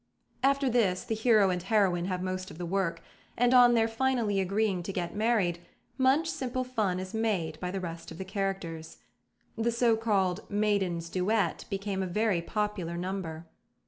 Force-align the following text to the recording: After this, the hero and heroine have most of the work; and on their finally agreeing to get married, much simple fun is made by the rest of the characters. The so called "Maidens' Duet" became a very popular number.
After 0.41 0.67
this, 0.67 1.03
the 1.03 1.13
hero 1.13 1.51
and 1.51 1.61
heroine 1.61 2.05
have 2.05 2.23
most 2.23 2.49
of 2.49 2.57
the 2.57 2.65
work; 2.65 3.03
and 3.37 3.53
on 3.53 3.75
their 3.75 3.87
finally 3.87 4.39
agreeing 4.39 4.81
to 4.81 4.91
get 4.91 5.13
married, 5.15 5.59
much 5.95 6.27
simple 6.27 6.63
fun 6.63 6.99
is 6.99 7.13
made 7.13 7.59
by 7.59 7.69
the 7.69 7.79
rest 7.79 8.09
of 8.09 8.17
the 8.17 8.25
characters. 8.25 8.97
The 9.55 9.71
so 9.71 9.95
called 9.95 10.49
"Maidens' 10.49 11.07
Duet" 11.07 11.65
became 11.69 12.01
a 12.01 12.07
very 12.07 12.41
popular 12.41 12.97
number. 12.97 13.45